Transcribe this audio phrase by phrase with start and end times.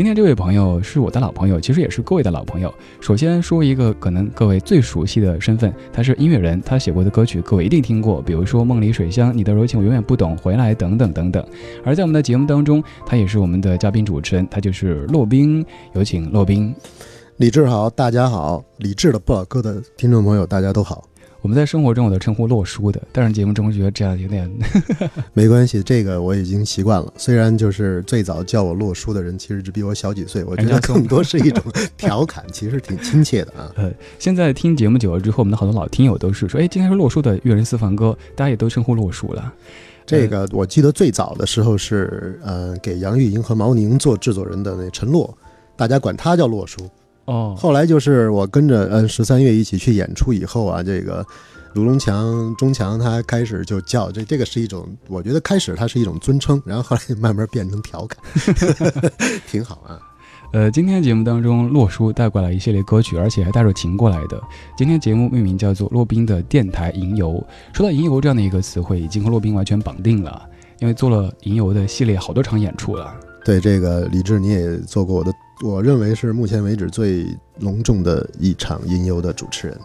[0.00, 2.72] 今天这位朋友是我的老朋友，其实也是各位的老朋友。
[3.02, 11.46] 首先说一个可能各位最熟悉的身份，他是音乐人，他写过的歌曲各位一定听过，比如说《梦里水乡》、《你的柔情我永远不懂》、《回来》等等等等。
[11.84, 15.62] 而在我们的节目当中，他也是我们的嘉宾主持人，他就是骆宾。
[15.92, 16.74] 有请骆宾。
[17.36, 21.09] 李志好，大家好，李志的不老歌的听众朋友大家都好。
[21.42, 24.50] 我们在生活中我都称呼洛叔的，但是节目中觉得这样有点
[25.32, 27.12] 没关系，这个我已经习惯了。
[27.16, 31.62] 虽然就是最早叫我洛叔的人其实只比我小几岁，我觉得更多是一种
[31.96, 33.72] 调侃，其实挺亲切的啊。
[33.76, 39.52] 呃，现在听节目久了之后，我们的好多老听友都是说，哎，今天是洛叔的《乐人私房歌》，大家也都称呼洛叔了。
[40.04, 45.32] 这个我记得最早的时候是呃给杨钰莹和毛宁做制作人的那陈洛，
[45.76, 46.88] 大家管他叫洛叔。
[47.30, 51.24] 哦，后来就是我跟着呃十三月一起去演出以后啊，这个
[51.74, 58.18] 卢龙强、钟强他开始就叫这，这个是一种，我觉得开始它是一种尊称，然后后来慢慢变成调侃，
[59.46, 59.96] 挺好啊。
[60.52, 64.42] 呃，今天节目当中，洛叔带过来一系列歌曲，而且还带着琴过来的。
[64.76, 67.34] 今天节目命名叫做《洛宾的电台吟游》。
[67.72, 70.42] 说到吟游这样的一个词汇，已经和洛宾完全绑定了，
[70.80, 73.14] 因为做了吟游的系列好多场演出了。
[73.44, 75.32] 对，这个李志你也做过我的。
[75.62, 77.26] 我认为是目前为止最
[77.58, 79.78] 隆重的一场吟游的主持人，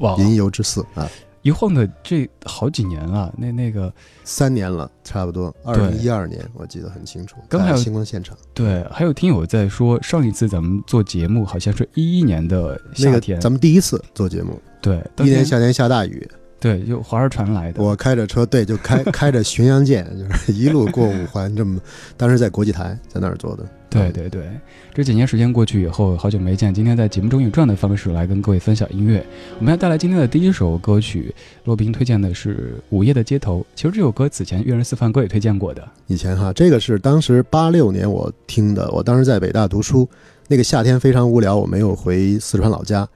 [0.00, 0.14] 哇！
[0.16, 1.08] 吟游之四啊，
[1.42, 3.92] 一晃的这好几年了，那那个
[4.24, 7.36] 三年了，差不多二零一二年，我记得很清楚。
[7.48, 16.28] 刚才星光现场，对，还有听友在说，上一次咱们做节目好像是一一年的夏天，咱们第一次做节目，对，一年夏天下大雨。
[16.58, 17.82] 对，就划着船来的。
[17.82, 21.78] 我开着车，对，就开开着巡洋舰，就是一路过五环，这么。
[22.16, 23.64] 当时在国际台，在那儿做的。
[24.00, 24.50] 对对对，
[24.94, 26.72] 这几年时间过去以后，好久没见。
[26.72, 29.24] 今天在节目中以这样的方式来跟各位分享音乐。
[29.58, 31.34] 我们要带来今天的第一首歌曲，
[31.64, 33.60] 洛宾推荐的是《午夜的街头》。
[33.74, 35.86] 其实这首歌此前《粤人四饭歌》也推荐过的。
[36.06, 38.90] 以前哈，这个是当时八六年我听的。
[38.90, 40.08] 我当时在北大读书，
[40.48, 43.08] 那个夏天非常无聊，我没有回四川老家。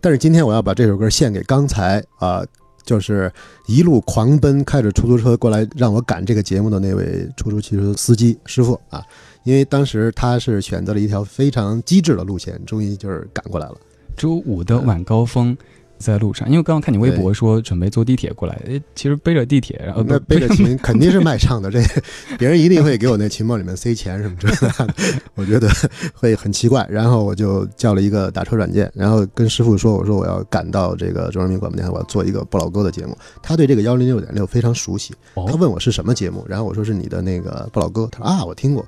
[0.00, 2.44] 但是今天我要把这首歌献给刚才啊。
[2.84, 3.32] 就是
[3.66, 9.02] 一路狂奔，开着出租车过来让我赶这个节目的那位出租汽车司机师傅啊，
[9.46, 13.76] 因为当时他是选择了一条非常机智的路线，终于就是赶过来了。
[14.16, 15.56] 周五的晚高峰。
[15.98, 21.82] 在路上，因为刚刚看你微博说准备坐地铁过来，哎，其实背着地铁，然后那背着琴 肯定是卖唱的，这
[22.38, 24.94] 别人一定会给我那琴包里面塞钱什么之类的，
[25.36, 25.70] 我觉得
[26.12, 26.86] 会很奇怪。
[26.90, 33.16] 然后我就叫了一个打车软件，然后跟师傅说，我说我要赶到这个中央人民广播电台，我要做一个不老歌的节目。
[33.42, 38.84] 他对这个幺零六点六非常熟悉，他问我是什么节目，然后我说是你的那个不老歌，他说啊，我听过。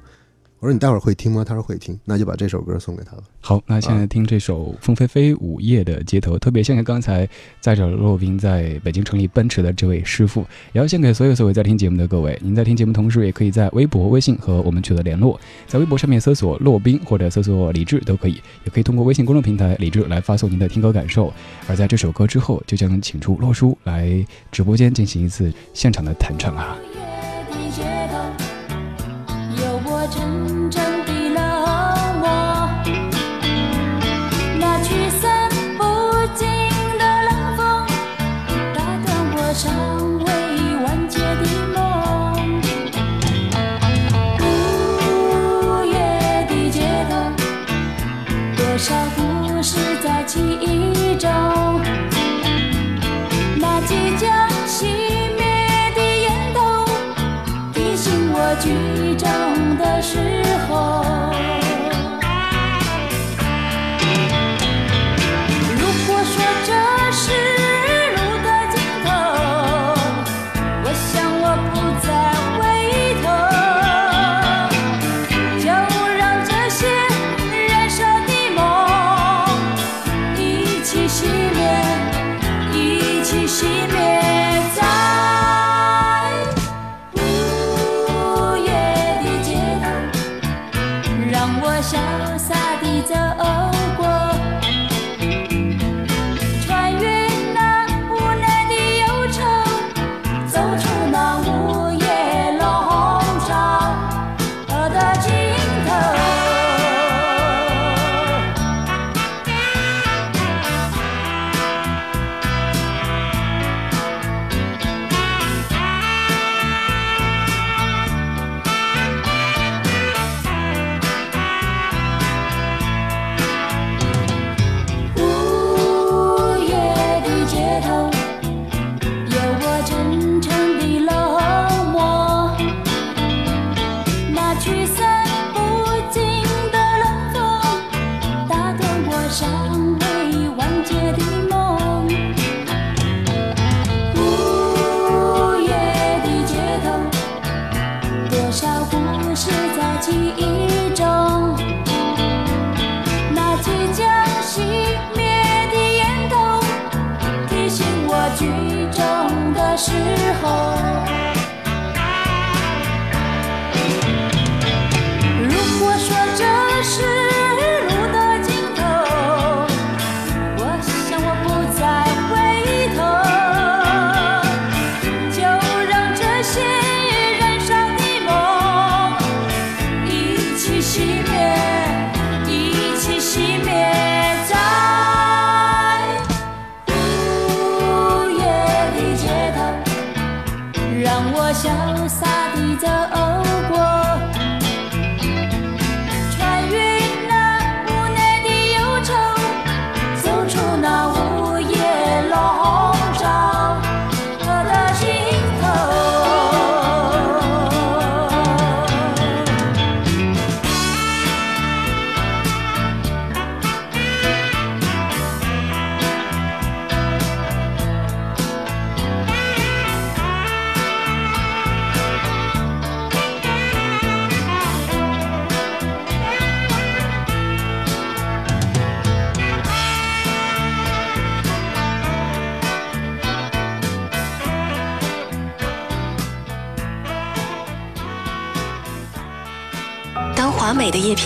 [0.61, 1.45] 我说你待会儿会听吗？
[1.45, 3.23] 他说会听，那就把这首歌送给他吧。
[3.41, 7.29] 好，那现在听这首凤飞飞《午夜的街头》，特别献给刚才
[7.61, 10.41] 载着骆宾在北京城里奔驰的这位师傅，
[10.73, 12.37] 也要献给所有所有在听节目的各位。
[12.43, 21.33] 您在听节目同时，也可以在微博、微信和我们取得联络，在微博上面搜索骆宾或者搜索李志都可以，也可以通过微信公众平台李志来发送您的听歌感受。
[21.69, 26.77] 而在这首歌之后，就将请出骆叔来直播间进行一次现场的弹唱啊。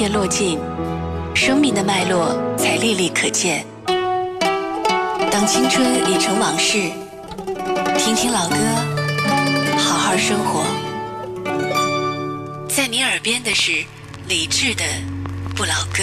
[0.02, 0.58] 叶落尽，
[1.32, 3.64] 生命的脉络才历历可见。
[5.30, 6.90] 当青春已成往事，
[7.96, 8.56] 听听老歌，
[9.78, 10.64] 好好生活。
[12.68, 13.84] 在你耳边的是
[14.26, 14.82] 理智的
[15.54, 16.02] 《不老歌》。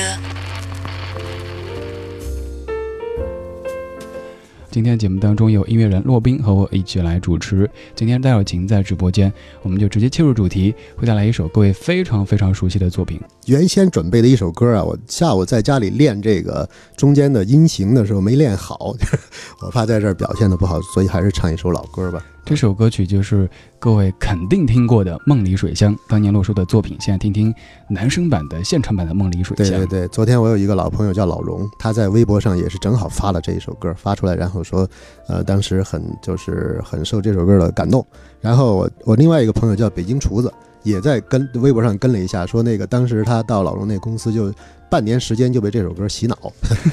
[4.79, 7.69] 今天节目当中有音乐人洛宾和我一起来主持。
[7.95, 9.29] 今天戴小晴在直播间，
[9.61, 13.19] 我们就直接切入主题，会带来一首各位非常非常熟悉的作品。
[13.47, 16.65] 原先准备的一首歌啊，我下午在家里练这个
[16.95, 18.95] 中间的音型的时候没练好，
[19.61, 22.25] 我怕在这儿表现的不好，所以还是唱一首老歌吧。
[22.49, 23.47] 这首歌曲就是
[23.77, 26.97] 各位肯定听过的《梦里水乡》，当年洛叔的作品。
[26.99, 27.53] 现在听听
[27.87, 29.67] 男生版的现场版的《梦里水乡》。
[29.69, 34.89] 对对对，昨天我有一个老朋友叫老荣，他在微博上也是正好发了这一首歌，发出来，然后说，
[35.27, 38.03] 呃，当时很就是很受这首歌的感动。
[38.41, 40.51] 然后我我另外一个朋友叫北京厨子，
[40.83, 44.53] 也在跟微博上跟了一下，说那个当时他到老龙那公司就
[44.89, 46.37] 半年时间就被这首歌洗脑，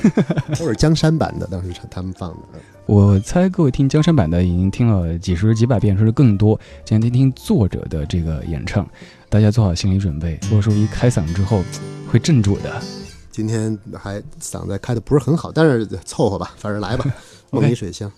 [0.59, 2.59] 都是江山版的，当时他们放的。
[2.87, 6.59] 我猜各位听江山版的已经听了几十几百遍，甚至更多。
[6.85, 8.89] 今天听听作者的这个演唱，
[9.29, 10.39] 大家做好心理准备。
[10.51, 11.63] 洛叔一开嗓之后
[12.09, 12.81] 会镇住的。
[13.33, 17.05] 今天还嗓子开的不是很好，但是凑合吧，反正来吧。
[17.51, 18.11] 梦里水乡，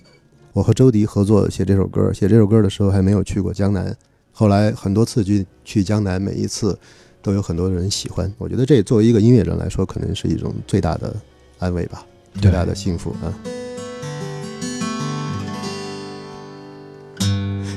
[0.52, 3.96] 我和周迪合作写这首歌，写这首歌的时候还没有去过江南，
[4.38, 6.78] 后来很多次去去江南，每一次
[7.20, 8.32] 都有很多人喜欢。
[8.38, 11.12] 我觉得这作为一个音乐人来说，可能是一种最大的
[11.58, 12.06] 安慰吧，
[12.40, 13.34] 最大的幸福啊。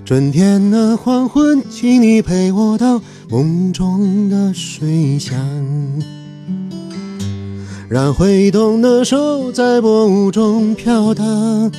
[0.05, 5.35] 春天的黄昏，请你陪我到梦中的水乡，
[7.89, 11.71] 让挥动的手在薄雾中飘荡。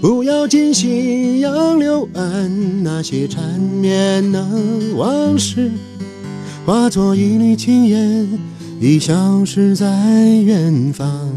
[0.00, 4.46] 不要惊醒杨柳岸，那些缠绵的
[4.94, 5.72] 往事，
[6.64, 8.28] 化作一缕青烟，
[8.80, 9.86] 已消失在
[10.44, 11.28] 远方。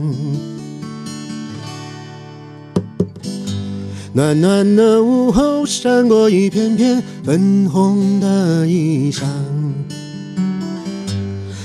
[4.14, 9.24] 暖暖的午后，闪过一片片粉红的衣裳。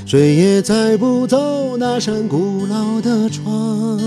[0.06, 4.00] 谁也载不走那扇古老的窗。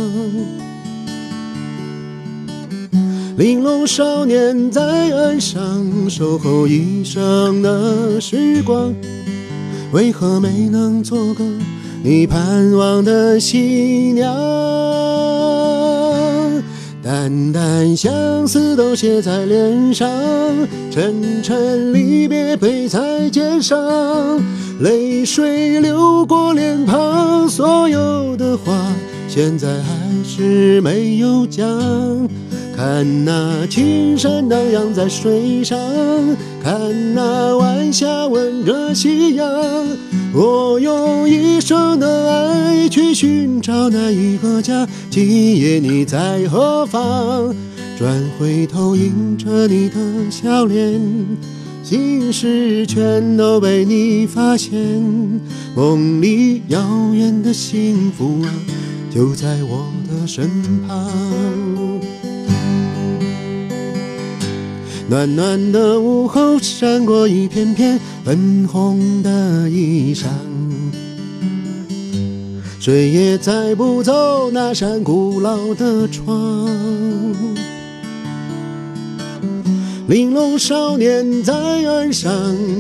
[3.39, 4.81] 玲珑少年在
[5.15, 8.93] 岸上守候一生的时光，
[9.93, 11.45] 为何没能做个
[12.03, 14.29] 你盼望的新娘？
[17.01, 20.09] 淡淡相思都写在脸上，
[20.91, 23.79] 沉沉离别背在肩上，
[24.81, 28.73] 泪水流过脸庞，所有的话
[29.29, 31.65] 现在还是没有讲。
[32.79, 35.77] 看那青山荡漾在水上，
[36.63, 39.45] 看那晚霞吻着夕阳。
[40.33, 47.53] 我用一生的爱去寻找那一个家，今夜你在何方？
[47.97, 49.95] 转回头，迎着你的
[50.31, 51.01] 笑脸，
[51.83, 54.71] 心事全都被你发现，
[55.75, 56.79] 梦里遥
[57.13, 58.47] 远的幸福啊，
[59.13, 60.49] 就在我的身
[60.87, 62.28] 旁。
[65.09, 70.27] 暖暖的午后，闪过一片片粉红的衣裳。
[72.79, 76.69] 谁也载不走那扇古老的窗。
[80.07, 82.31] 玲珑少年在岸上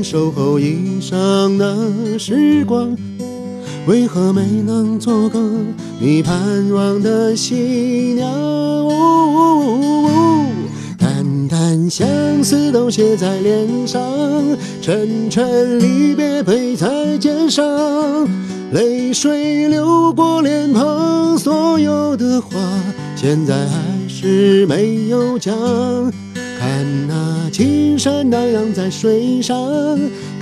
[0.03, 2.95] 守候一生的时光，
[3.87, 5.39] 为何没能做个
[5.99, 8.29] 你盼望的新娘？
[8.29, 9.98] 淡
[11.87, 14.01] 相思都写在脸上，
[14.81, 17.63] 沉沉离别背在肩上，
[18.71, 22.49] 泪水流过脸庞，所有的话
[23.15, 25.55] 现在还是没有讲。
[26.59, 29.55] 看那青山荡漾在水上，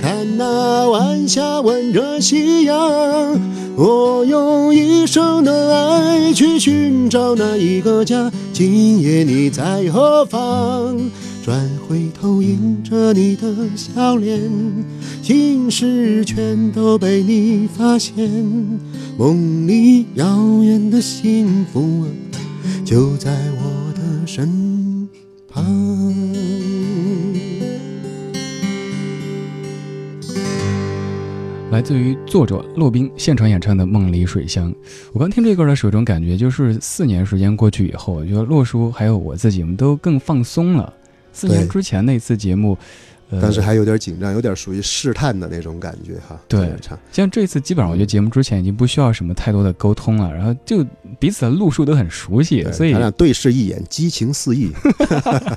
[0.00, 3.38] 看那晚霞吻着夕阳。
[3.76, 10.98] 我用一生的爱去寻找那一个家，今夜你在何方？
[11.48, 14.38] 转回头迎着你的笑脸，
[15.22, 18.14] 心事全都被你发现。
[19.16, 22.06] 梦里遥远的幸福啊，
[22.84, 25.08] 就在我的身
[25.48, 25.64] 旁。
[31.70, 34.70] 来自于作者骆宾现场演唱的《梦里水乡》。
[35.14, 40.92] 我刚听这歌的时候，有种感觉，就是四年时间过去以后，我觉得骆叔还有我自己，我们都更放松了。
[41.32, 42.76] 四年之前那次节目，
[43.30, 46.40] 呃，当时还有点紧张，有点属于试探的那种感觉哈。
[46.48, 46.70] 对
[47.12, 50.84] 像这次基本上，我觉得节目之前已经不需要什么太多的沟通了，然后就
[51.18, 54.70] 彼此的路数都很熟悉，所以咱俩对视一眼，激情四溢。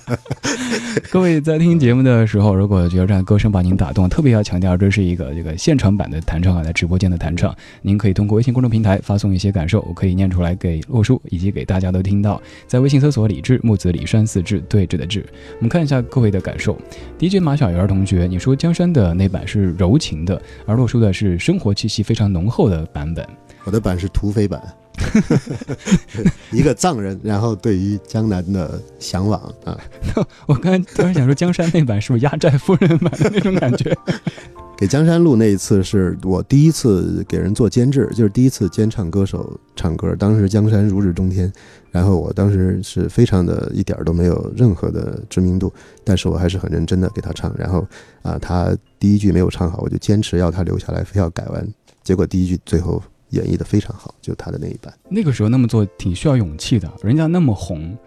[1.11, 12.41] 各位在听节目的时候，如果觉得这样歌声把您打动，特别要强调这是一个这个现场版的弹唱啊，在直播间的弹唱，您可以通过微信公众平台发送一些感受，我可以念出来给洛叔以及给大家都听到。
[12.65, 15.25] 在微信搜索“李志木子李山四志对峙的志，
[15.57, 16.77] 我们看一下各位的感受。
[17.19, 23.25] DJ 马小圆同学，你说江山的那版是柔情的，而洛叔的是生活气息非常浓厚的版本。
[23.63, 24.59] 我的版是土匪版，
[26.51, 29.77] 一个藏人，然后对于江南的向往啊，
[30.47, 33.95] 我刚才突然想说，江山那版是不是压寨夫人版的那种感觉？
[34.77, 40.15] 给江山路那一次是我第一次给人做监制，就是第一次监唱歌手唱歌。
[40.15, 41.53] 当时江山如日中天，
[41.91, 45.71] 然后我当时是非常的一点儿都没有任何的知名度，
[46.03, 47.53] 但是我还是很认真的给他唱。
[47.55, 47.87] 然后
[48.23, 51.67] 啊，他第一句没有唱好，我就坚持要他留下来，非要改完。
[52.03, 52.99] 结果第一句最后
[53.31, 54.93] 演绎的非常好，就他的那一版。
[55.09, 57.97] 那个时候那么做挺需要勇气的，人家那么红，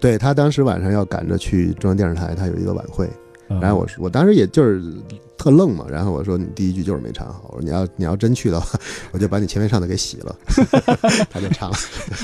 [0.00, 3.12] 对他当时晚上要赶着去中央电视台，他有一个晚会，呃
[3.60, 4.82] 然后我说我当时也就是
[5.36, 8.78] 特愣嘛，然后我说你第一句就是没唱好，我说你要你要真去的话，
[9.12, 10.36] 我就把你前面唱的给洗了，
[11.30, 11.76] 他就唱了，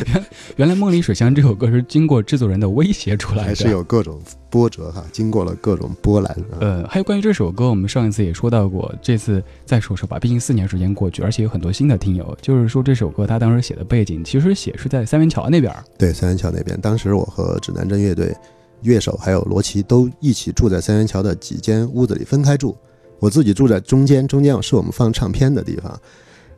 [0.07, 0.25] 原
[0.57, 6.59] 原来《梦里水乡》这首歌是经过制作人的威胁出来的，还是有各种波折哈，经过了各种波澜啊。
[6.61, 10.19] 呃，还有关于这首歌，我们上一次也说到过，这次再说说吧。
[10.19, 15.85] 毕竟四年时间过去，而且有很多新的听友，就是说这首歌他当时写的背景，其实写是在三元桥那边儿。
[15.97, 18.35] 对，三元桥那边，当时我和指南针乐队
[18.83, 22.77] 乐手还有罗琦都一起住在三元桥的几间屋子里分开住，
[23.19, 26.01] 我自己住在中间，中间是我们放唱片的地方。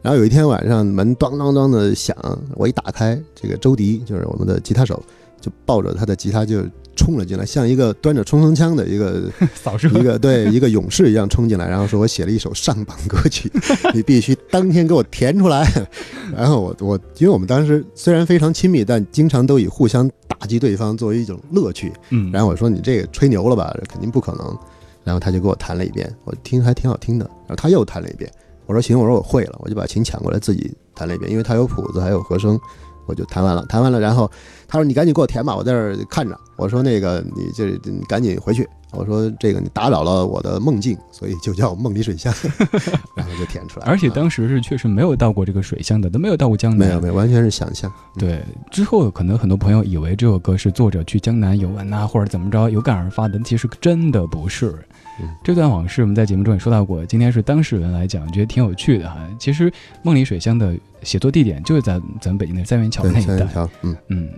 [0.02, 2.16] 然后有一天晚上门咣当当的响，
[2.54, 5.02] 我一打开，这个周迪就是我们的吉他手，
[5.40, 6.62] 就抱着他的吉他就
[6.97, 13.49] 冲了进来，像一个端着冲锋枪的一个 扫射一个对一个勇士一样冲进来，然后说我写了一首上榜歌曲，
[13.95, 15.65] 你必须当天给我填出来。
[16.35, 21.93] 然后我我因为我们当时虽然非常亲密，但经常都以互相打击对方作为一种乐趣。
[22.11, 24.59] 嗯，然后我说你这个吹牛了吧，这肯定不可能。
[25.05, 27.25] 然后他就给我弹了一遍，我听还挺好听的。
[27.47, 28.29] 然后他又弹了一遍，
[28.67, 32.59] 我说行，我说我会了，我就把琴抢过来自己弹了一遍，因为他有谱子还有和声，
[33.06, 33.64] 我就弹完了。
[33.66, 34.30] 弹完了，然后
[34.68, 36.38] 他说你赶紧给我填吧，我在这儿看着。
[36.56, 38.68] 我说那个你这你赶紧回去。
[38.92, 42.32] 我说这个你打扰了我的梦境，所以就叫梦里水乡，
[43.14, 43.86] 然后就填出来。
[43.86, 46.88] 而且啊当时是确实没有到过这个水乡的，都没有到过江南。
[46.88, 47.92] 没有没有，完全是想象。
[48.16, 54.75] 对，之后可能很多朋友以为这首歌是作者去江南游玩呐、或者怎么着有感而发的，其实真的不是。
[55.20, 59.16] 嗯这段往事我们在节目中也说到过，今天是当事人来讲，觉得挺有趣的哈。
[59.38, 63.28] 其实梦里水乡的写作地点就是在咱们北京的三元桥对那，一带。
[63.28, 64.28] 三元桥，嗯，嗯，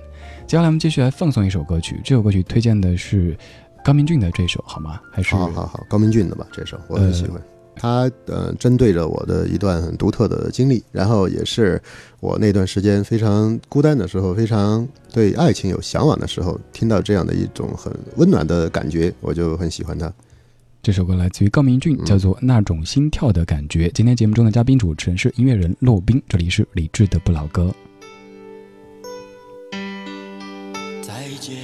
[0.46, 3.36] 接下来我们继续来放送一首歌曲，这首歌曲推荐的是
[3.84, 5.00] 高明俊的这首好吗？
[5.10, 7.40] 还是好好好，高明俊的吧，这首我很喜欢。
[7.80, 11.80] 他呃，针对着我的一段很独特的经历，然后也是
[12.18, 20.12] 我那段时间非常孤单的时候，非常对爱情有向往的时候，听到这样的一种很温暖的感觉，我就很喜欢他。
[20.80, 23.88] 这首歌来自于高明俊，嗯叫做《那种心跳的感觉》。
[23.92, 27.74] 今天节目中的嘉宾主持人是音乐人骆宾，这里是理智的不老歌。
[31.02, 31.56] 再见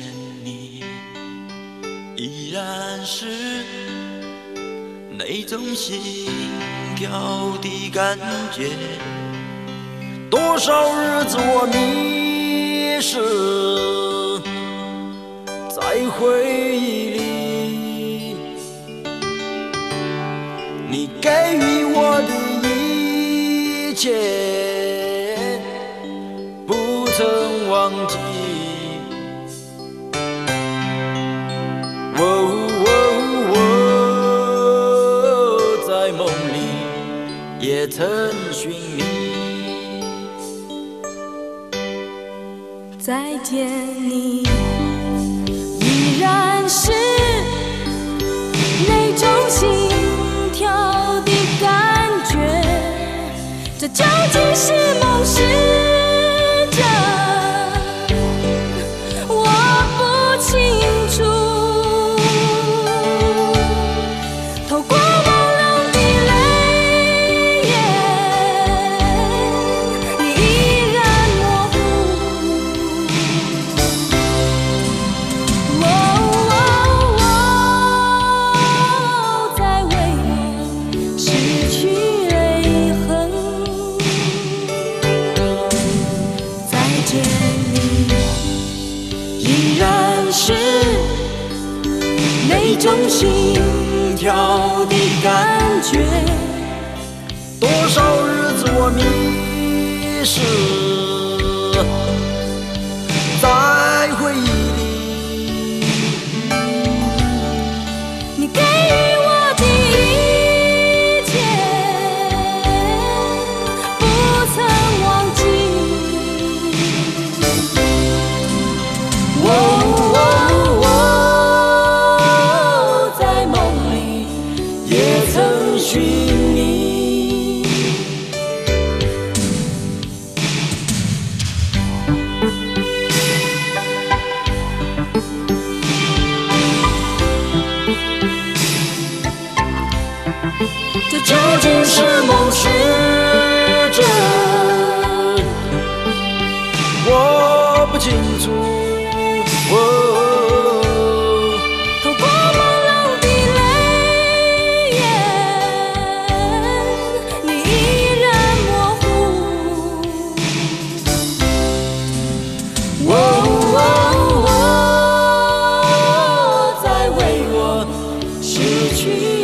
[0.44, 0.82] 你，
[2.16, 3.26] 依然是
[5.16, 6.28] 那种心
[6.96, 8.18] 跳的感
[8.52, 8.70] 觉。
[10.28, 13.20] 多少日子我迷失
[15.70, 15.80] 在
[16.10, 17.20] 回忆里，
[21.24, 22.30] 给予我的
[22.68, 24.12] 一切
[26.66, 28.18] 不曾忘记。
[32.18, 32.20] 哦
[32.84, 32.86] 哦
[35.48, 36.20] 哦，在梦
[36.52, 36.58] 里
[37.58, 38.04] 也曾
[38.52, 39.02] 寻你。
[42.98, 43.66] 再见
[44.06, 44.43] 你，
[53.94, 55.13] 究竟是梦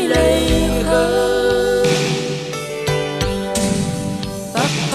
[0.08, 0.14] 泪
[0.84, 0.88] 痕。
[4.52, 4.56] 爸
[4.90, 4.92] 爸，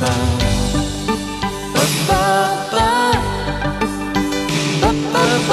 [0.00, 1.74] 爸
[2.06, 2.10] 爸
[2.70, 2.74] 爸，
[4.80, 5.14] 爸爸
[5.48, 5.50] 爸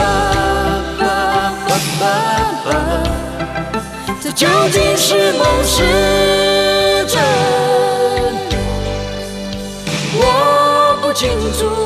[0.97, 1.01] 爸
[1.59, 2.01] 爸爸
[2.63, 2.67] 爸，
[4.21, 5.75] 这究竟是梦是
[7.07, 7.21] 真？
[10.15, 10.19] 我
[11.01, 11.82] 不清楚。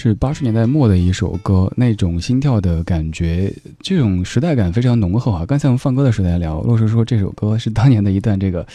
[0.00, 5.44] 是八十年代末的一首歌，那种心跳的感觉，这种时代感非常浓厚啊。
[5.44, 8.66] 刚才我们放歌的时候在聊，洛叔说这首歌是当年的一段这个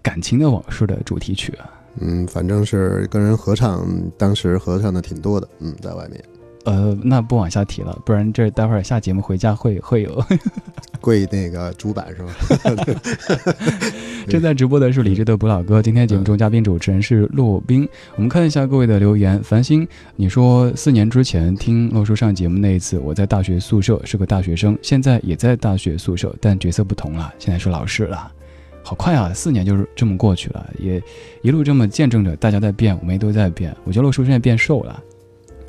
[0.00, 1.68] 感情的往事的主题曲啊。
[2.00, 6.18] 嗯，反正是跟人合唱，当时合唱的挺多的，嗯，在外面
[6.64, 10.22] 呃，那不往下提了，不然这待会儿下节目回家会会有。
[11.00, 12.30] 跪那个主板是吧？
[14.28, 17.88] 正在直播的是理智的不老哥，今天节目中嘉宾主持人是骆宾。
[18.16, 28.30] 我们看一下各位的留言，繁星，你说四年之前听洛叔上节目那一次，我在大学宿舍是个大学生，现在也在大学宿舍，但角色不同了，现在是老师了。
[28.82, 31.02] 好快啊，四年就是这么过去了，也
[31.40, 33.74] 一路这么见证着大家在变，我们也都在变。
[33.84, 35.02] 我觉得洛叔现在变瘦了。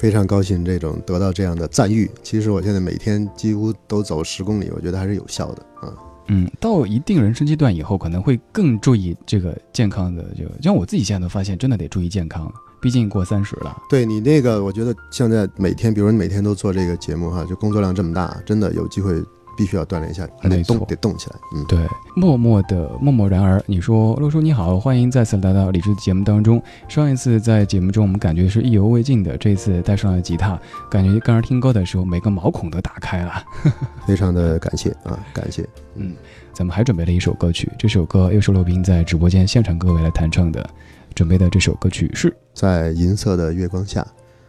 [0.02, 2.10] 非常高兴这种得到这样的赞誉。
[2.24, 5.94] 其实我现在每天几乎都走十公里，我觉得还是有效的啊。
[6.28, 12.52] 嗯，到一定人生阶段以后，可能会更注意这个健康的，就就像我自己现在都发现，真的得注意健康。
[12.82, 13.78] 毕竟过三十了。
[13.88, 19.24] 对你那个，我觉得现在每天，比如你每天都做这个节目哈，就工作量这么大，真的有机会
[19.62, 21.36] 必须要锻炼一下，还得动，得动起来。
[21.54, 26.60] 嗯，对，默默的默默然而，你说陆叔你好，欢迎再次来到李志的节目当中。
[26.88, 33.32] 上一次在节目中，我们感觉是意犹未尽的，这一次带上了吉他，感觉刚才听歌的时候，每个毛孔都打开了。
[34.08, 35.64] 非常的感谢啊，感谢。
[35.94, 36.16] 嗯，
[36.54, 40.68] 咱们还准备了一首歌曲，这首歌又是洛宾在直播间现场各位来弹唱的。
[41.14, 44.02] 准备的这首歌曲是在银色的月光下，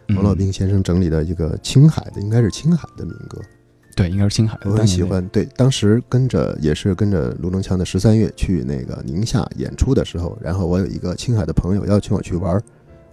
[0.07, 3.37] 嗯王洛宾先生整理的一个青海的，应该是青海的民歌，
[3.95, 4.57] 对，应该是青海。
[4.63, 5.27] 我很喜欢。
[5.29, 12.63] 对，当时跟着也是跟着卢龙强的十三月去那个宁夏演出的时候，然后我有一个青海的朋友邀请我去玩儿，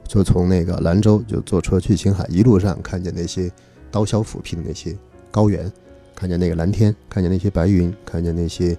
[0.08, 3.50] 就从那个兰州就坐车去青海，一路上看见那些
[3.90, 4.96] 刀削斧劈的那些
[5.30, 5.70] 高原，
[6.14, 8.76] 看见那个蓝天，看见那些白云，看见那些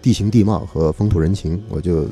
[0.00, 2.08] 地形地貌和风土人情，我就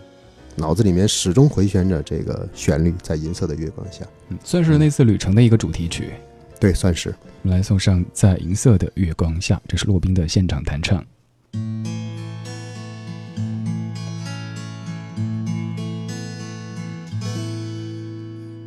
[0.57, 6.11] 脑子里面始终回旋着这个旋律，在银色的月光下，嗯算是那次旅程的一个主题曲。
[6.61, 7.15] 对，算是。
[7.43, 11.05] 我们来送上《在银色的月光下》，这是骆宾的现场弹唱。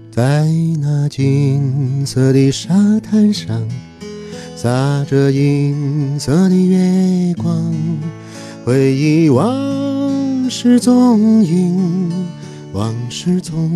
[0.10, 0.46] 在
[0.80, 3.68] 那金色的沙滩上，
[4.56, 4.70] 洒
[5.06, 7.74] 着银色的月光，
[8.66, 12.12] 回忆往事踪影，
[12.74, 13.72] 往事踪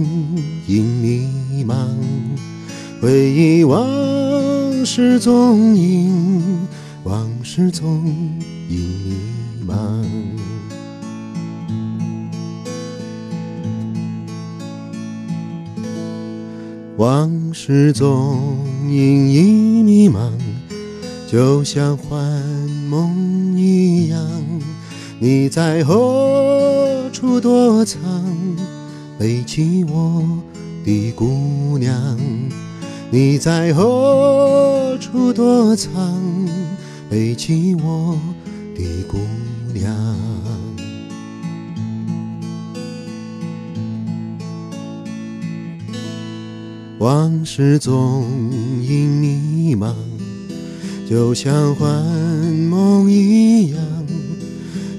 [0.67, 1.87] 影迷茫，
[3.05, 6.67] 回忆往事踪影，
[7.03, 8.03] 往事踪
[8.67, 9.15] 影迷
[9.67, 10.03] 茫。
[16.97, 18.57] 往事踪
[18.89, 20.31] 影已迷茫，
[21.31, 22.19] 就像幻
[22.89, 24.19] 梦一样。
[25.19, 28.01] 你在何处躲藏？
[29.19, 30.27] 背起我
[30.83, 32.17] 的姑娘。
[33.11, 35.91] 你在何处躲藏？
[37.09, 38.19] 背起我
[38.75, 39.17] 的姑
[39.73, 39.93] 娘。
[46.97, 48.25] 往事踪
[48.81, 49.93] 影迷茫，
[51.07, 53.79] 就像幻梦一样。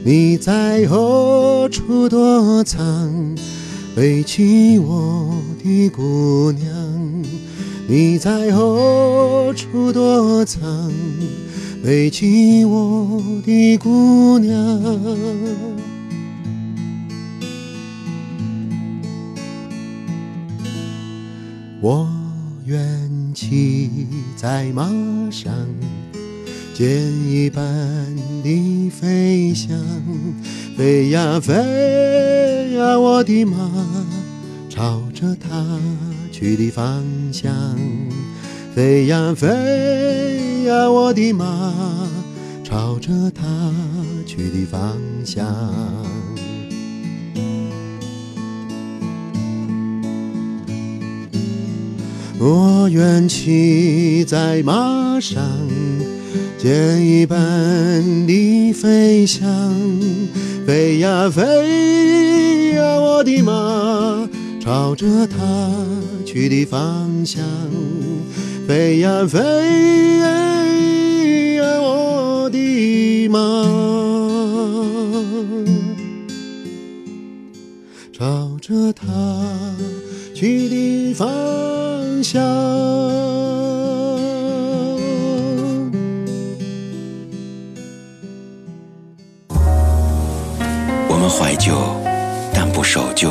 [0.04, 3.34] 你在何处躲藏？
[3.96, 6.66] 背起我的姑娘。
[7.88, 10.92] 你在何处躲藏？
[11.84, 14.56] 背起我的姑娘。
[21.80, 22.08] 我
[22.64, 22.82] 愿
[23.32, 24.90] 骑在马
[25.30, 25.54] 上，
[26.74, 26.90] 箭
[27.28, 27.62] 一般
[28.42, 29.78] 的飞翔，
[30.76, 33.56] 飞呀飞呀，我的马，
[34.68, 35.78] 朝着它
[36.38, 37.50] 去的方向，
[38.74, 41.72] 飞呀飞呀，我的马，
[42.62, 43.42] 朝着它
[44.26, 44.92] 去的方
[45.24, 45.46] 向。
[52.38, 55.42] 我愿骑在马上，
[56.58, 59.48] 箭一般的飞翔，
[60.66, 64.28] 飞呀飞呀，我的马，
[64.66, 65.36] 朝着他
[66.24, 67.40] 去的方向，
[68.66, 69.38] 飞呀飞
[70.18, 73.38] 呀，我的马，
[78.12, 79.06] 朝着他
[80.34, 81.28] 去的方
[82.24, 82.42] 向。
[91.08, 91.72] 我们怀旧，
[92.52, 93.30] 但不守旧。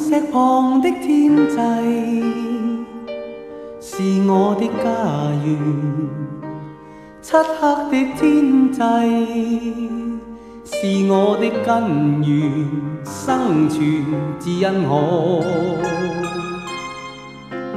[0.00, 1.56] 石旁的天际
[3.80, 4.84] 是我的家
[5.44, 5.46] 園，
[7.20, 8.78] 漆黑的天際
[10.64, 10.72] 是
[11.12, 11.68] 我的根
[12.26, 12.32] 源，
[13.04, 13.80] 生存
[14.38, 15.44] 只因我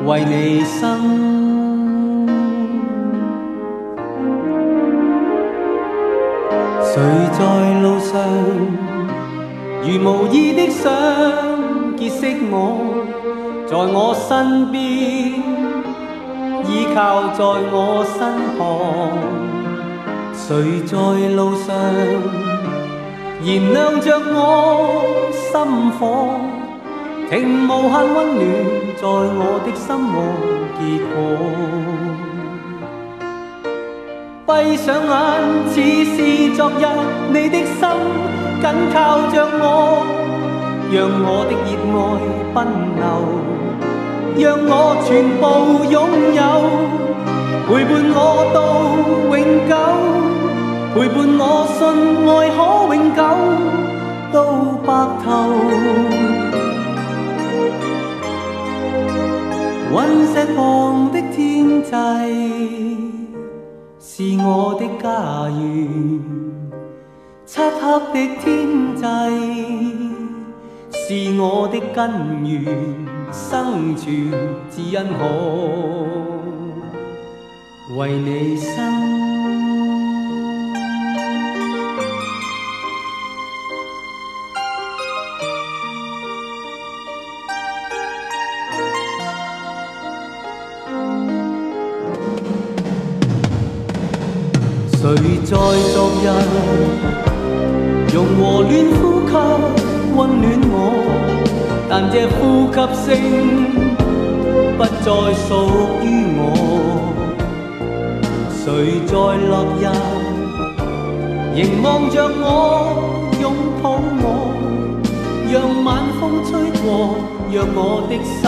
[0.05, 0.81] 為你生。
[6.81, 7.01] 谁
[7.33, 7.39] 在
[7.81, 8.11] 路上，
[9.83, 10.89] 如無意的想
[12.03, 12.55] 結識我，
[13.65, 15.39] 在我身邊，
[16.67, 17.39] 依靠在
[17.71, 18.19] 我身
[18.57, 18.59] 旁。
[20.33, 20.43] 誰
[20.85, 20.93] 在
[21.33, 21.73] 路上，
[23.45, 24.35] 燃亮着我
[25.31, 25.53] 心
[25.97, 26.01] 火，
[27.29, 27.31] 停
[27.69, 28.43] 無限溫暖
[28.99, 29.01] 在
[29.39, 30.13] 我的心窩
[30.77, 31.15] 結果。
[34.45, 35.15] 閉上眼，
[35.69, 36.17] 似是
[36.57, 36.83] 昨日，
[37.31, 37.79] 你的心
[38.61, 38.97] 緊靠
[39.31, 39.63] 着我，
[40.93, 42.05] 讓我的熱愛
[42.53, 42.55] 奔
[43.01, 43.01] 流，
[44.37, 44.71] 讓我
[45.03, 45.09] 全
[45.41, 45.43] 部
[45.89, 45.97] 擁
[46.37, 46.39] 有，
[47.65, 48.17] 陪伴我
[48.53, 48.55] 到
[49.33, 49.35] 永
[49.67, 49.73] 久，
[50.93, 51.81] 陪伴我信
[52.29, 52.59] 愛可
[52.93, 53.19] 永久
[54.31, 54.37] 到
[54.85, 54.87] 白
[55.23, 55.25] 頭。
[59.91, 59.97] 隕
[60.31, 60.57] 石旁
[61.11, 61.91] 的天際。
[63.99, 64.11] 是
[64.45, 64.47] 我
[64.79, 65.09] 的家
[65.49, 66.21] 園，
[67.47, 67.51] 漆
[67.81, 67.81] 黑
[68.13, 68.45] 的天
[68.95, 69.01] 際
[71.05, 72.63] 是我的根源，
[73.29, 74.31] 生存
[74.71, 75.19] 只因可
[77.97, 78.71] 为你生。
[94.95, 95.03] 谁
[95.43, 95.57] 在昨
[96.23, 96.25] 日
[98.13, 99.82] 用和暖呼吸
[100.23, 100.75] 溫暖我？
[101.89, 103.07] 但這呼吸聲
[104.77, 105.07] 不再
[105.43, 105.49] 屬
[106.01, 106.05] 於
[106.37, 106.41] 我。
[108.63, 108.65] 誰
[109.05, 109.11] 在
[109.49, 109.83] 落日
[111.53, 112.47] 凝望着我，
[113.41, 113.43] 擁
[113.81, 113.85] 抱
[114.23, 114.25] 我，
[115.51, 116.83] 讓晚風吹過，
[117.51, 118.43] 讓我的手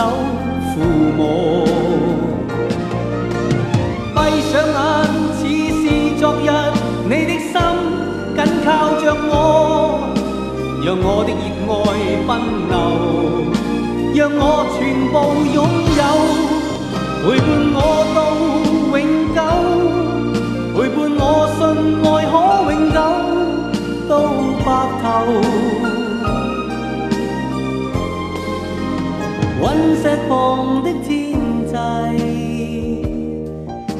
[0.72, 0.74] 抚
[1.16, 1.20] 摸。
[4.14, 4.16] 閉
[4.50, 4.76] 上眼。
[5.36, 5.84] 似是
[6.18, 6.48] 昨日
[7.04, 7.52] 你的心
[8.34, 8.66] 緊靠
[9.00, 9.30] 着我，
[10.86, 11.42] 讓我的熱
[11.82, 11.84] 愛
[12.28, 12.30] 奔
[12.70, 12.78] 流，
[14.14, 14.40] 讓我
[14.78, 14.78] 全
[15.10, 15.14] 部
[15.50, 15.58] 擁
[15.98, 16.00] 有，
[17.24, 17.44] 陪伴
[17.74, 17.76] 我
[18.14, 18.16] 到
[18.94, 18.96] 永
[19.34, 19.38] 久，
[20.76, 21.20] 陪伴我
[21.56, 21.60] 信
[22.04, 22.32] 愛可
[22.70, 22.98] 永久
[24.08, 24.12] 到
[24.64, 24.66] 白
[25.02, 25.04] 頭。
[29.60, 29.64] 隕
[30.00, 30.30] 石旁
[30.84, 31.10] 的天
[31.66, 31.74] 際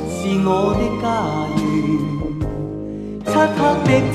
[0.09, 0.15] 是
[0.47, 1.05] 我的家
[1.57, 1.59] 園。
[3.27, 3.91] 漆黑的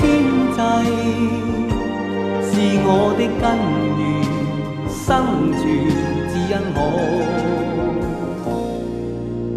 [0.56, 0.58] 際
[0.88, 1.51] 是
[2.62, 3.44] 是我的根
[3.98, 4.00] 源，
[4.88, 5.60] 生存
[6.28, 6.78] 只因我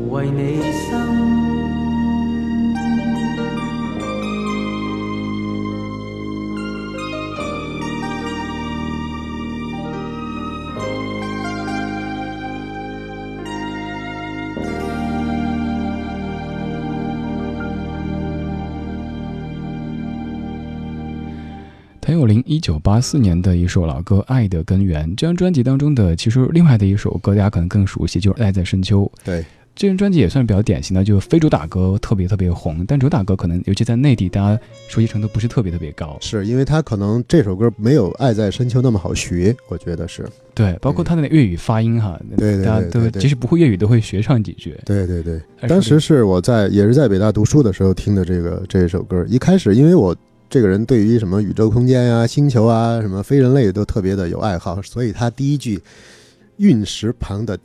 [0.09, 0.41] 为你
[0.89, 1.24] 生。
[22.45, 29.01] 一九八四年的一首老歌《爱的根源》，这张专辑当中的其实另外的一首歌，大家可能更熟悉，就是《爱在深秋》。
[29.25, 29.43] 对，
[29.75, 36.15] 这张专辑也算比较典型的，就非主打歌特别特别红，但主打歌可能尤其在内地，大家熟悉程度不是特别特别高。
[36.21, 40.23] 是因为他可能这首歌没有《爱在深秋》那么好学，我觉得是。
[40.53, 44.77] 对，包括他的粤语发音哈，对对大家都即使不会粤语都会学上几句。
[44.85, 50.15] 对对对，当时是我在也是在北大读书的时候听的这个这首歌，一开始因为我。
[50.49, 55.81] 这个人对于什么宇宙空间啊、星球啊、什么非人类都特别的有爱好，所以他第一句
[56.57, 57.57] “运石旁的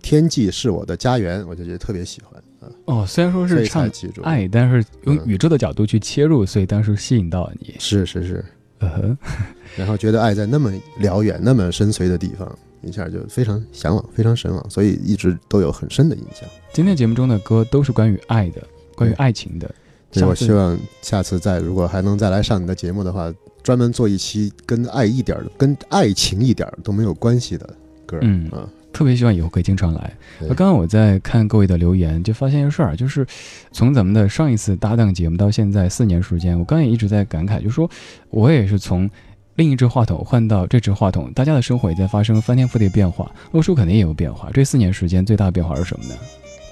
[0.00, 2.72] 天际是我的家园”，我就觉得特别喜欢啊。
[2.86, 3.90] 哦，虽然说是唱
[4.22, 7.74] 爱，但是用宇宙的角度去切入，所以当时吸引到了你。
[7.78, 8.44] 是是是，
[8.78, 9.16] 呃，
[9.76, 16.48] 然后觉得爱在那么辽远、那么深邃的地方，一下就非常向往、非常神往，所以一直都有很深的印象。
[16.72, 18.62] 今天节目中的歌都是关于爱的，
[18.94, 19.66] 关于爱情的。
[19.66, 19.74] 所
[20.14, 27.68] 以我希望下次再如果还能再来上你的节目的话，专门做一期跟爱一点儿、跟爱情一点儿都没有关系的
[28.06, 28.18] 歌。
[28.22, 30.12] 嗯啊，特别希望以后可以经常来。
[30.40, 33.24] 那刚刚我在看各位的留言，就发现一个事儿，就是
[33.70, 37.88] 从咱们的上一次搭档节目到现在四年时间，我刚刚也一直在感慨，就说
[38.30, 39.08] 我也是从
[39.54, 44.50] 另一只话筒换到这只话筒，大家的生活也在发生翻天覆地变化，洛叔肯定也有变化。
[44.52, 46.14] 这四年时间最大的变化是什么呢？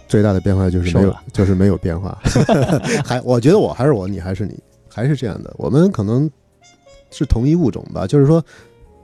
[0.08, 2.18] 最大的变化就是没有，就是没有变化。
[3.04, 5.54] 还我觉得我还是我，你还是你，还是这样的。
[5.58, 6.28] 我们可能
[7.10, 8.42] 是同一物种吧，就是说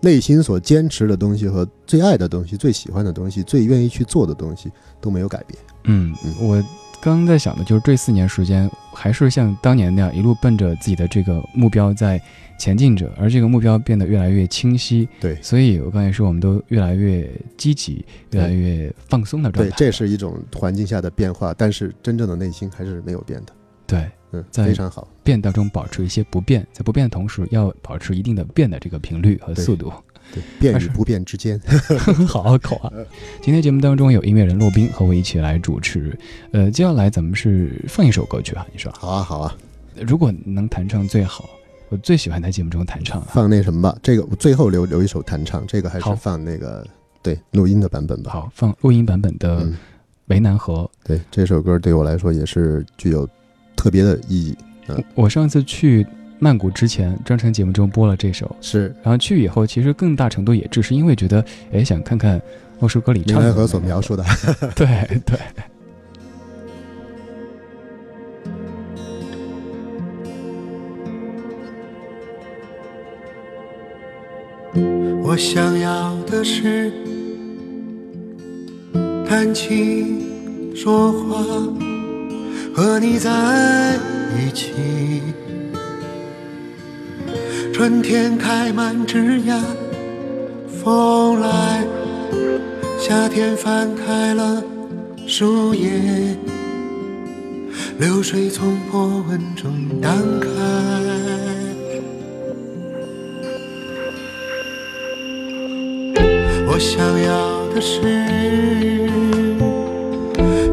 [0.01, 5.59] 内心所坚持的东西和最爱的东西、最喜欢的东西、最愿意去做的东西都没有改变。
[5.85, 6.57] 嗯，我
[7.01, 12.21] 刚刚在想的就是这四年时间，还是像当年那样一路奔着自己的这个目标在。
[12.59, 15.09] 前进者，而这个目标变得越来越清晰。
[15.21, 19.77] 对，所以我刚才说，我们都越来越积极，越来越放松的状态。
[19.77, 23.53] 对，这是一种环境下的变化，但是真正的内心还是没有变的。
[23.87, 25.07] 对，嗯，在非常好。
[25.23, 29.93] 变当中保持一些不变，在不变的同时要保持一定的变的这个频率和速度。
[30.33, 31.61] 对，变与不变之间
[32.27, 32.91] 好好口啊！
[33.43, 36.19] 今天节目当中有音乐人洛宾和我一起来主持。
[36.53, 39.55] 呃，接下来咱们是放一首歌曲啊，你说好啊，好啊，
[40.01, 41.45] 如果能弹唱最好，
[41.95, 43.29] 我最喜欢在节目中弹唱了。
[43.31, 43.97] 放那什么吧。
[44.03, 46.85] 这个我最后留留一首弹唱，这个还是放那个
[47.23, 48.33] 对录音的版本吧。
[48.33, 49.77] 好，放录音版本的《嗯，
[50.27, 50.91] 为难河》。
[51.07, 53.29] 对，这首歌对我来说也是具有
[53.77, 54.57] 特别的意义。
[54.89, 56.05] 嗯我上次去
[56.41, 62.43] 曼谷之前，专程节目中播了这首，是然后去以后，其实更大程度也只是因为觉得，哎，想看看
[62.81, 64.25] 莫叔歌里唱的明来河所描述的。
[64.75, 65.39] 对对。
[75.27, 76.93] 我想要的是
[79.27, 81.43] 谈情说话，
[82.75, 83.99] 和你在
[84.39, 85.23] 一起。
[87.73, 89.63] 春天开满枝桠，
[90.69, 91.87] 风来；
[92.99, 94.63] 夏天翻开了
[95.27, 96.37] 树叶，
[97.99, 101.54] 流水从波纹中荡开。
[106.75, 108.01] 我想要的是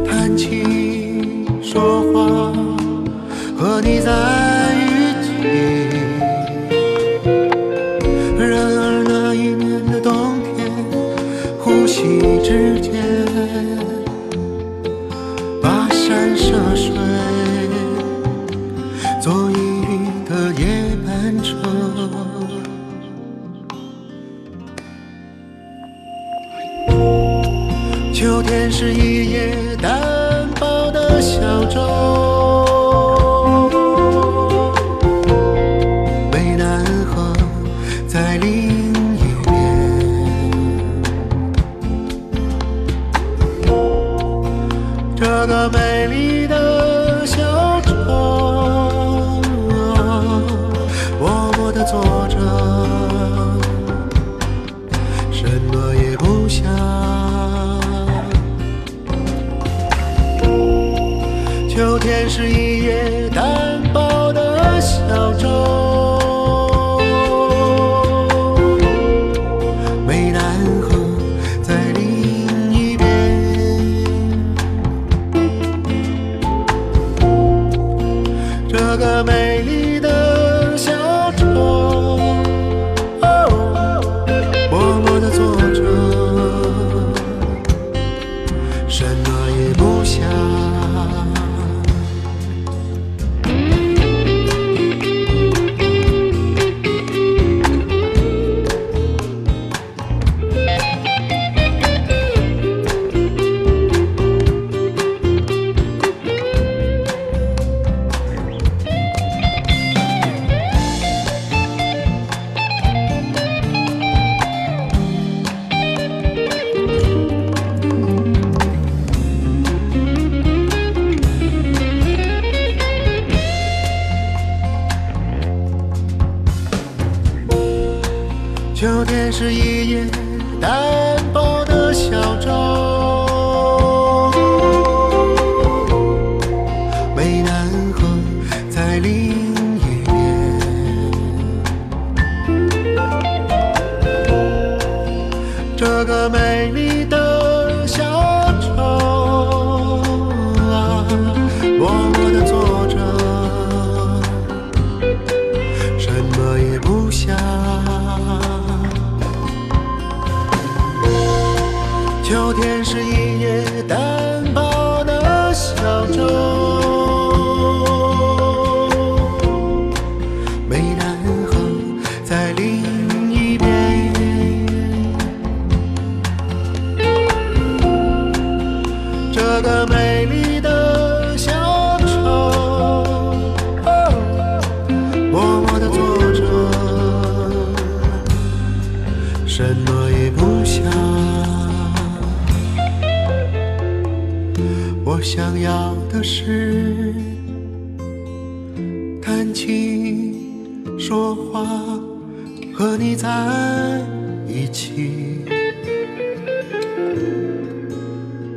[0.04, 2.52] 谈情说话，
[3.56, 4.12] 和你在
[4.74, 5.30] 一起。
[8.36, 10.72] 然而那一年的冬天，
[11.60, 12.91] 呼吸之间，
[28.22, 31.82] 秋天是一叶单薄的小舟，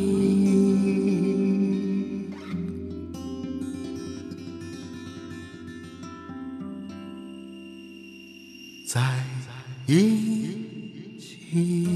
[8.87, 8.99] 在
[9.85, 10.57] 一
[11.19, 11.87] 起。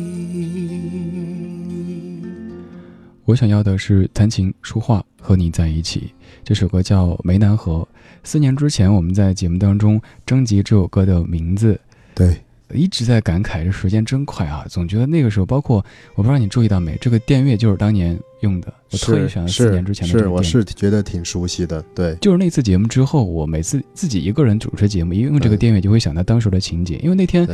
[3.26, 5.04] 我想要的是弹琴、书画。
[5.30, 6.12] 和你在一起。
[6.44, 7.88] 这首歌叫《湄南河》。
[8.24, 11.80] 四年之前，我们在节目当中征集这首歌的名字，
[12.16, 12.36] 对，
[12.74, 14.66] 一直在感慨这时间真快啊！
[14.68, 27.48] 总觉得那个时候，包括我不知道你注意到没，这个电乐就是当年用的，我特意选了四年之前的这是，我是觉得挺熟悉的，对，就是那次节目之后，我每次自己一个人主持节目，一用这个嗯电乐就会想到当时的情景，因为那天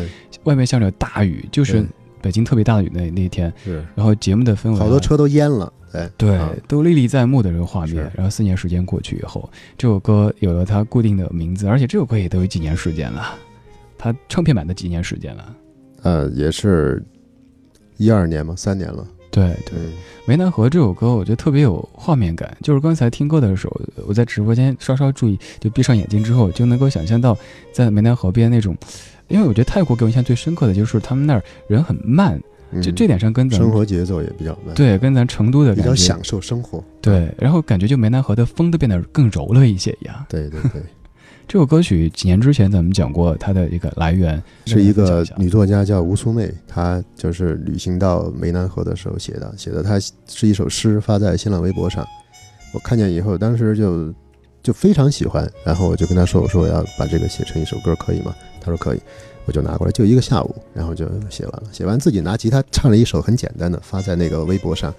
[0.45, 1.85] 外面下着大雨，就是
[2.21, 3.85] 北京特别大的雨那那天，是。
[3.95, 5.71] 然后节目的氛围啊好多车都淹了，
[6.17, 6.29] 对。
[6.29, 8.11] 对啊，都历历在目的这个画面。
[8.15, 13.35] 然后四年时间过去以后，这首歌有了它固定的名字，而且这首歌也都有几年时间了，
[13.97, 15.55] 它唱片版的几年时间了。
[16.03, 17.03] 呃，也是
[17.97, 19.79] 一二年嘛，三年了，对对，
[20.27, 27.35] 对，《湄南河》这首歌我觉得特别有画面感，就是刚才听歌的时候，我在直播间稍稍注意，就闭上眼睛之后，就能够想象到
[27.71, 28.77] 在湄南河边那种，
[29.27, 32.39] 因为我觉得泰国给我印象最深刻的就是他们那儿人很慢，
[32.81, 40.25] 就嗯这点上跟咱们生活节奏也比较慢，，对跟咱成都的比较享受生活，对，然后感觉就湄南河的风都变得更柔了一些一样。
[40.27, 40.81] 对对对，
[41.47, 52.05] 这首歌曲几年之前咱们讲过它的一个来源，是一个女作家叫吴苏妹，她就是旅行到湄南河的时候写的，写的她是一首诗，发在新浪微博上。
[52.73, 54.13] 我看见以后，当时就
[54.61, 58.99] 就非常喜欢，然后我就跟她说：“我说我要把这个写成一首歌，可以吗？”她说可以，
[59.45, 61.63] 我就拿过来，就一个下午，然后就写完了。
[61.71, 64.93] 写完自己拿吉他唱了一首很简单的，发在那个微博上，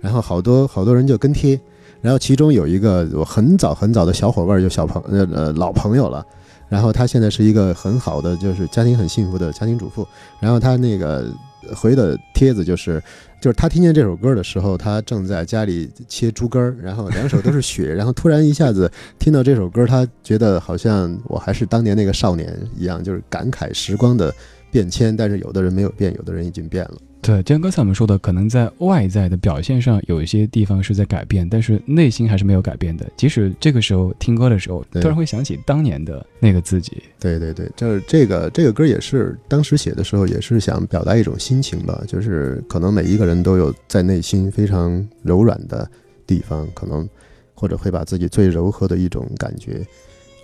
[0.00, 1.58] 然后好多好多人就跟贴，
[2.00, 6.24] 然后其中有一个我很早很早的小伙伴，就小朋呃呃老朋友了。
[6.68, 10.06] 然后他现在是一个很好的，就是家庭很幸福的家庭主妇。
[10.40, 11.26] 然后他那个
[11.74, 13.02] 回的帖子就是，
[13.40, 24.34] 就是他听见这首歌的时候，他正在家里切猪肝儿，然后两手都是血，然后突然一下子听到这首歌，他觉得好像我还是当年那个少年一样，就是感慨时光的
[24.70, 25.16] 变迁。
[25.16, 26.94] 但是有的人没有变，有的人已经变了。
[27.24, 33.10] 对，就像刚才我们说的，可能在外在的表现上有一些地方是在改变，但是内心还是没有改变的。
[33.16, 37.02] 即使这个时候听歌的时候，突然会想起当年的那个自己。
[37.18, 45.90] 对对对，就是这个这个歌也是当时写的时候，也是想表达一种心情吧，就是可能每一个人都有在内心非常柔软的
[46.26, 47.08] 地方，可能
[47.54, 49.82] 或者会把自己最柔和的一种感觉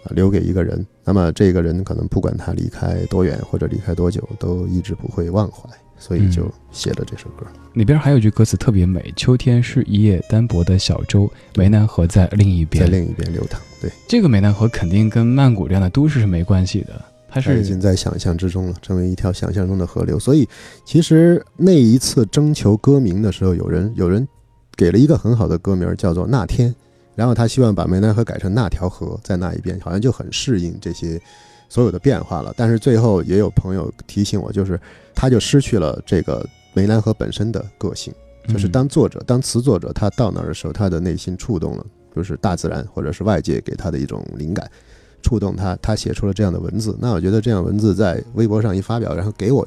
[0.04, 0.82] 啊留给一个人。
[1.04, 5.68] 那么这个人可能不管他离开多远或者离开多久，都一直不会忘怀，
[6.00, 7.46] 所以就嗯写了这首歌。
[7.74, 20.18] 里边还有句歌词特别美：“秋天是一叶单薄的小舟，湄南河在另一边。”在另一边流淌，对，这个湄南河肯定跟曼谷这样的都市是没关系的，它是已是经在想象之中了，成为一条想象中的河流。
[20.18, 20.48] 所以，
[20.84, 24.26] 其实那一次征求歌名的时候，有人有人
[24.74, 26.70] 给了一个很好的歌名，叫做《那天》，
[27.14, 31.20] 然后他希望把湄南河改成那条河在那一边，好像就很适应这些
[31.70, 32.52] 所有的变化了。
[32.54, 34.78] 但是最后也有朋友提醒我，就是
[35.14, 38.12] 他就失去了这个梅兰河本身的个性。
[38.48, 44.68] 就是嗯当作者、当词作者，他到那儿的时候，他的内心触动了，就是大自然或者是外界给他的一种灵感，
[45.22, 46.96] 触动他，他写出了这样的文字。
[46.98, 49.66] 那我觉得这样文字在微博上一发表，然后给我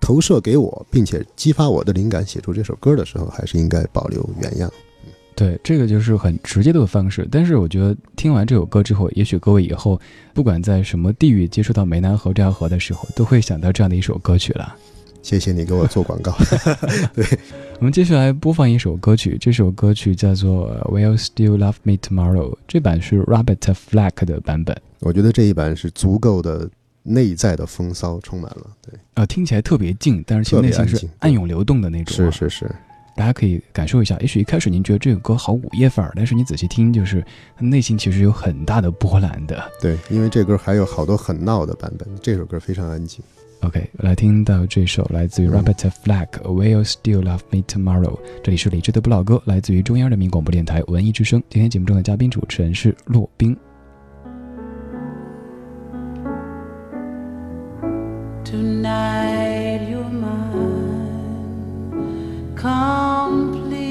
[0.00, 4.72] 投射给我，并且激发我的灵感，写出这首歌的时候，还是应该保留原样。
[5.42, 7.26] 对，这个就是很直接的方式。
[7.28, 10.00] 但是我觉得听完这首歌之后，也许各位以后
[10.32, 14.76] 不管在什么地域接触到湄南河这条河的时候，都会想到这样的一首歌曲了。
[15.20, 16.32] 谢谢你给我做广告。
[17.14, 17.26] 对
[17.80, 26.70] 我们接下来播放一首歌曲，这首歌曲叫做《Will Still Love Me Tomorrow》，这版是 Robert Flack 的版本，我觉得这一版是足够的
[27.02, 28.66] 内在的风骚充满了。
[28.80, 32.70] 对，呃，听起来特别静，但是其实内心是暗涌流动的那种、是，是是，
[33.14, 34.16] 大家可以感受一下。
[34.20, 37.24] 也许一开始您觉得这个歌好午夜范儿，但是你仔细听，就是
[37.58, 39.62] 内心其实有很大的波澜的。
[39.80, 43.22] 对，因为这歌还有好多很闹的版本，这首歌非常安静。
[43.60, 48.16] OK，来听到这首来自于嗯 Robert Flack，《Will Still Love Me Tomorrow》。
[48.42, 51.40] 这里是理智的不老歌，来自于中央人民广播电台文艺之声。
[51.48, 53.56] 今天节目中的嘉宾主持人是骆冰。
[58.44, 59.31] Tonight
[62.62, 63.81] complete.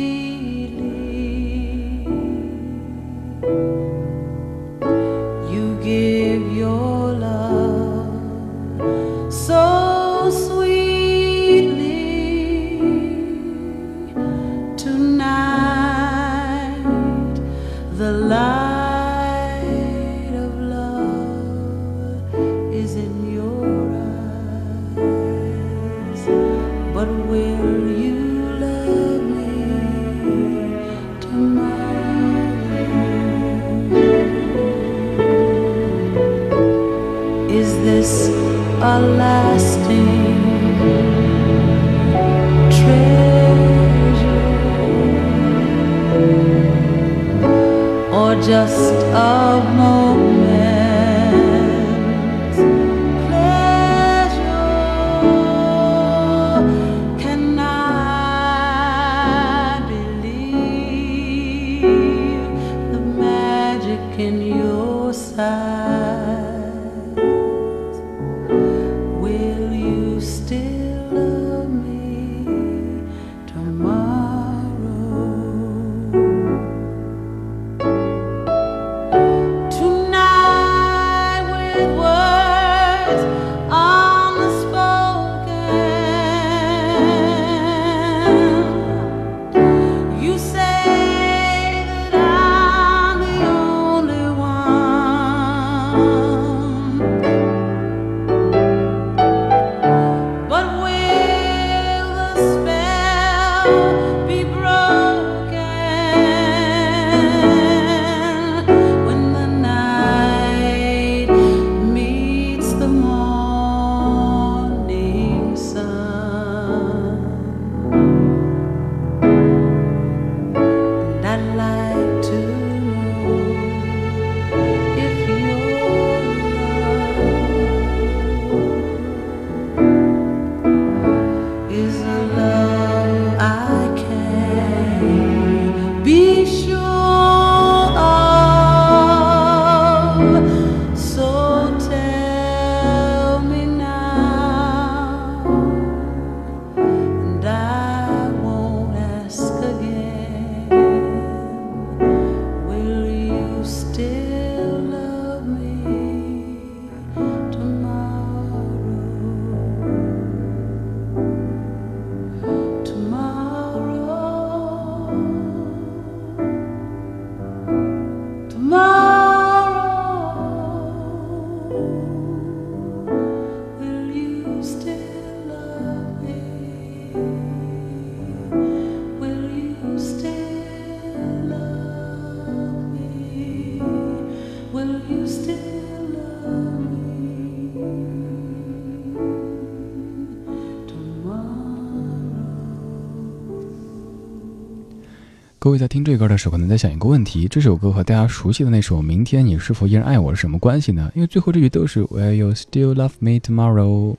[195.64, 201.12] 各位在听这歌的时候，可能在想一个问题：这首歌和大家熟悉的那首《明天你是否依然爱我》是什么关系呢？
[201.14, 204.16] 因为最后这句都是 Will you still love me tomorrow？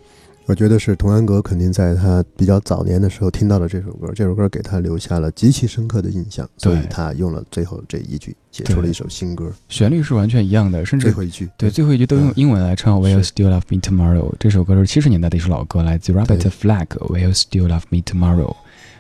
[0.47, 9.51] 我觉得是童安格肯定在他比较早年的时候听到了这首歌，这首歌给他留下了极其深刻的印象，所以他用了最后这一句，写出了一首新歌。
[9.69, 14.33] 旋律是完全一样的，甚至最后一句，对最后一句都用英文来唱 Will you still love me tomorrow？
[14.39, 18.55] 这首歌是七十年代的一首老歌，来自 Robert Flack，Will you still love me tomorrow？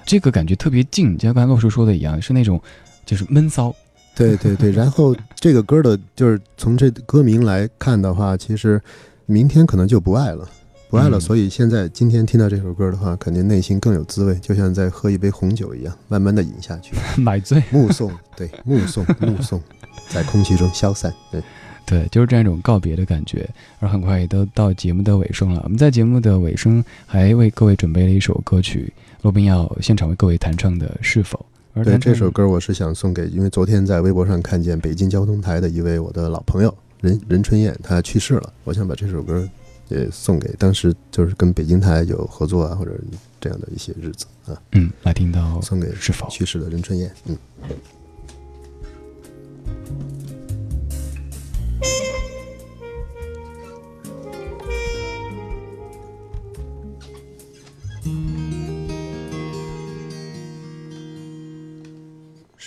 [0.04, 2.60] 这个感觉特别近，就像刚才洛叔说的一样，是那种
[3.06, 3.74] 就是闷骚，
[4.14, 8.80] 对对对，然后这个歌的，就是从这歌名来看的话，其实
[9.26, 10.48] 明天可能就不爱了，
[10.90, 17.62] 不爱了，嗯所以现在今天听到这首歌的话，肯定内心更有滋味，就像在喝一杯红酒一样，慢慢的饮下去， 买醉。
[17.70, 19.60] 目送，对，目送，目送，
[20.08, 21.42] 在空气中消散，对，
[21.86, 23.48] 对，就是这样一种告别的感觉。
[23.80, 25.60] 而很快也都到节目的尾声了。
[25.64, 28.92] 我们在节目的尾声还为各位准备了一首歌曲，
[29.22, 31.38] 罗宾要现场为各位弹唱的《是否》。
[31.74, 39.48] 而对这首歌，我是想送给，因为昨天在微博上看见北京交通台的一位我的老朋友任任春燕，她去世了，我想把这首歌
[39.88, 42.92] 也送给当时就是跟北京台有合作啊，或者
[43.40, 47.38] 这样的一些日子啊，嗯，来听到送给是否去世的任春燕，嗯。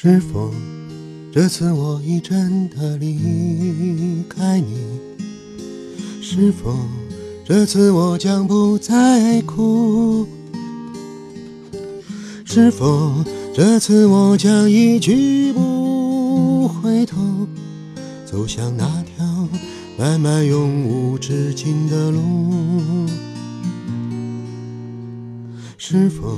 [0.08, 0.54] 是否
[1.34, 4.78] 这次我已真的离开你？
[6.22, 6.78] 是否
[7.44, 10.28] 这次我将不再哭？
[12.46, 13.16] 是否
[13.52, 17.18] 这次我将一去不回头，
[18.28, 19.26] 走向那条
[19.98, 22.20] 漫漫永无止境的路？
[25.80, 26.38] 是否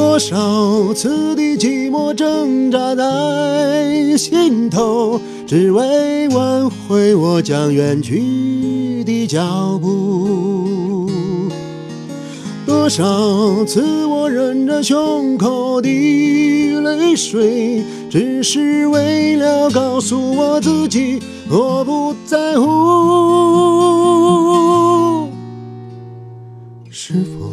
[0.00, 11.06] 多少次的寂寞挣扎在心头，只为挽回我将远去的脚步。
[12.64, 15.90] 多少次我忍着胸口的
[16.80, 21.20] 泪水，只是为了告诉我自己，
[21.50, 22.64] 我不在乎。
[26.90, 27.52] 是否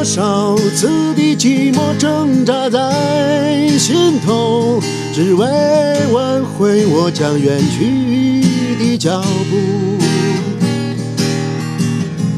[0.00, 4.80] 多少次的寂寞挣扎在心头，
[5.12, 5.46] 只为
[6.10, 8.40] 挽回我将远去
[8.78, 9.20] 的脚
[9.50, 9.98] 步。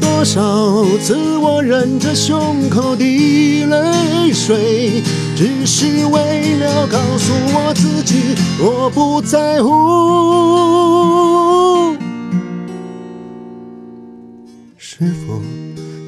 [0.01, 5.01] 多少次我忍着胸口的泪水，
[5.33, 10.82] 只是为了告诉我自己，我不在乎。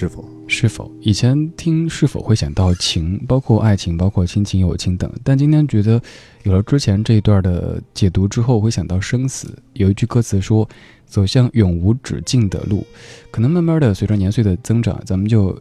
[0.00, 0.24] 是否？
[0.46, 6.00] 是否以前听是否会想到情，包括爱情，包括亲情、友情等，但今天觉得
[6.44, 9.54] 有了之前这一段的解读之后，会想到生死。
[9.74, 10.66] 有一句歌词说
[11.06, 12.82] ：“走向永无止境的路。”
[13.30, 15.56] 可能慢慢的随着年岁的增长，咱们就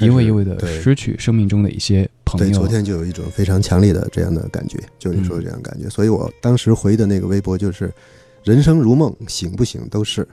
[0.00, 2.54] 一位一位的失去生命中的一些朋对，友。
[2.54, 7.92] 昨天就有一种非常强烈的这样的感觉，就你说的这样的感觉，所以我当时回的那个微博就是
[8.42, 10.26] “人生如梦，醒不醒都是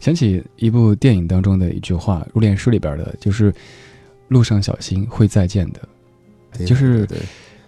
[0.00, 3.52] 想起一部电影当中的一句话，《入殓师》里边的，就是
[4.28, 5.80] “路上小心，会再见的”。”
[6.66, 7.08] 就是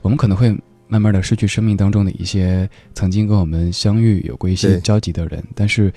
[0.03, 0.57] 我们可能会
[0.87, 5.93] 慢慢的失去生命当中的一些曾经跟我们相遇、有过一些交集的人，但是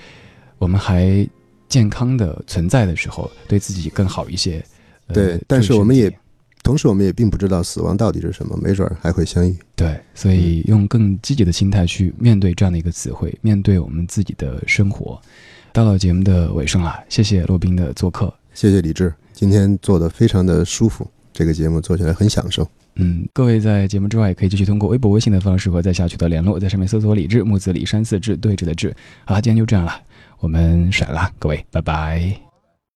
[0.58, 1.24] 我们还
[1.68, 4.62] 健康的存在的时候，对自己更好一些。
[5.06, 6.12] 呃对但是我们也
[6.62, 9.56] 同时我们也并不知道死亡到底是什么，没准儿还会相遇。
[9.74, 15.20] 对，所以用更积极的心态去面对这样的一个词汇，面对我们自己的生活。
[15.72, 18.32] 到了节目的尾声了，谢谢洛宾的做客。
[18.52, 22.68] 谢谢李志，今天做的非常的舒服，这个节目做起来很享受。
[22.96, 28.94] 嗯，各位在节目之外也可以继续通过微博、微信的方式和在下取得联络，在上面搜索“李志木子李山四志对峙的志。
[29.24, 29.92] 好了，今天就这样了，
[30.40, 32.49] 我们甩了，各位，拜拜。